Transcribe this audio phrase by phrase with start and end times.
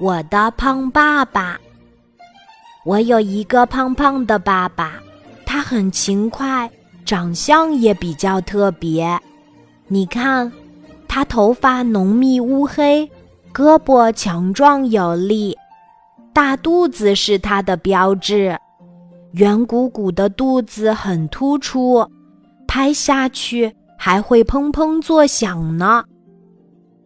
[0.00, 1.58] 我的胖爸爸。
[2.84, 4.94] 我有一个胖胖的爸爸，
[5.46, 6.70] 他很勤快，
[7.04, 9.18] 长相也比较特别。
[9.86, 10.52] 你看，
[11.06, 13.08] 他头发浓密乌黑，
[13.52, 15.56] 胳膊强壮有力，
[16.32, 18.58] 大肚子是他的标志，
[19.32, 22.06] 圆鼓鼓的肚子很突出，
[22.66, 26.04] 拍下去还会砰砰作响呢。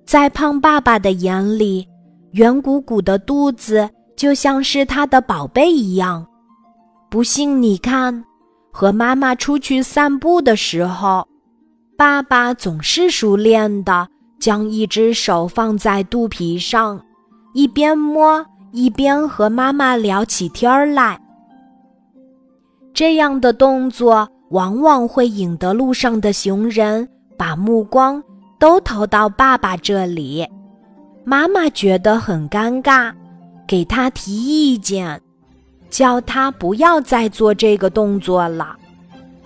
[0.04, 1.87] 在胖爸爸的眼里。
[2.32, 6.26] 圆鼓鼓的肚子就像是他的宝贝一样。
[7.10, 8.24] 不信你看，
[8.70, 11.26] 和妈妈出去散步的时候，
[11.96, 14.06] 爸爸总是熟练的
[14.38, 17.00] 将一只手放在肚皮上，
[17.54, 21.18] 一边摸一边和妈妈聊起天儿来。
[22.92, 28.22] 这样的动作往往会引得路上的行人把目光
[28.58, 30.46] 都投到爸爸这里。
[31.28, 33.12] 妈妈觉得很尴尬，
[33.66, 35.20] 给他提意见，
[35.90, 38.74] 叫他不要再做这个动作了。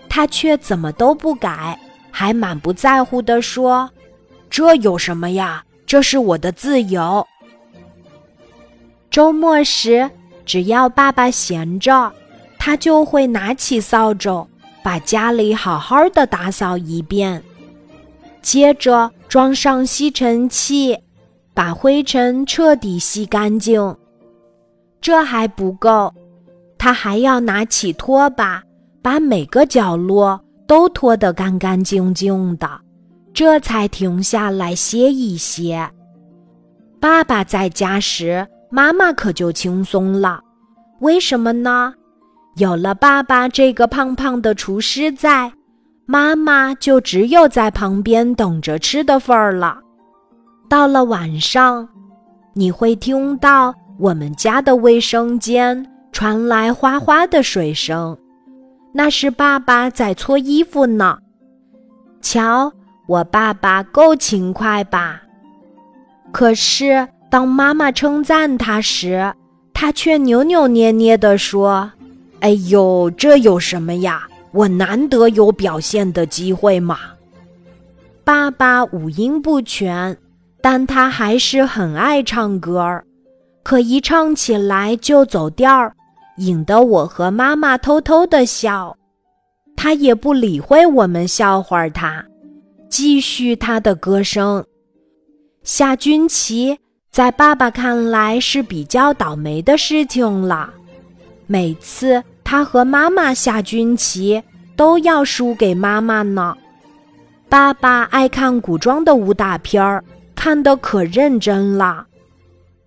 [0.08, 1.77] 他却怎么都不改，
[2.08, 3.91] 还满不在乎地说
[4.48, 5.64] ：“这有什么呀？
[5.84, 7.27] 这是我的自由。”
[9.11, 10.08] 周末时，
[10.46, 12.12] 只要爸爸闲着，
[12.61, 14.46] 他就会拿起扫帚，
[14.84, 17.42] 把家里好好的打扫一遍，
[18.41, 20.96] 接着装上吸尘器。
[21.55, 23.95] 把灰尘彻底吸干净，
[25.00, 26.12] 这还不够，
[26.78, 28.62] 他还要拿起拖把，
[29.03, 32.80] 把每个角落都拖得干干净净的，
[33.34, 35.91] 这才停下来歇一歇。
[36.98, 40.41] 爸爸在家时，妈妈可就轻松了，
[41.00, 41.92] 为什么呢？
[42.56, 45.53] 有了爸爸这个胖胖的厨师在，
[46.06, 49.81] 妈妈就只有在旁边等着吃的份儿了。
[50.73, 51.87] 到了晚上，
[52.55, 58.17] 你会听到我们家的卫生间传来哗哗的水声，
[58.95, 61.19] 那是爸爸在搓衣服呢。
[62.23, 62.73] 瞧，
[63.07, 65.20] 我爸爸够勤快吧？
[66.33, 69.30] 可是当妈妈称赞他时，
[69.75, 71.92] 他却扭扭捏捏地说
[72.41, 74.27] ：“哎呦，这有什么呀？
[74.52, 76.98] 我难得有表现的机会嘛。”
[78.25, 80.17] 爸爸五音不全。
[80.62, 83.05] 但他还是很爱唱歌儿，
[83.64, 85.92] 可一唱起来就走调儿，
[86.36, 88.96] 引得我和妈妈偷偷的笑。
[89.77, 92.24] 他也不理会我们笑话他，
[92.89, 94.64] 继续他的歌声。
[95.64, 96.78] 下军棋
[97.11, 100.72] 在爸爸看来是比较倒霉的事情了，
[101.48, 104.40] 每次他和妈妈下军棋
[104.77, 106.56] 都要输给妈妈呢。
[107.48, 110.05] 爸爸爱看古装的武打片儿。
[110.45, 112.05] 看得可认真了，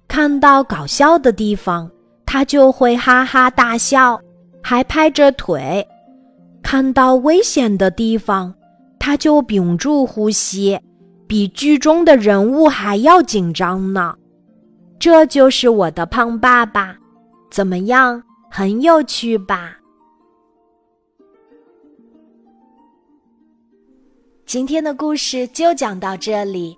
[0.09, 1.89] 看到搞笑的地方，
[2.25, 4.19] 他就会哈哈大笑，
[4.61, 5.81] 还拍着腿；
[6.61, 8.53] 看到危险的地方，
[8.99, 10.77] 他就屏住呼吸，
[11.27, 14.13] 比剧中的人物还要紧张呢。
[14.99, 16.93] 这就是我的胖爸爸，
[17.49, 18.21] 怎么样？
[18.51, 19.77] 很有趣吧？
[24.45, 26.77] 今天的故事就讲到这里。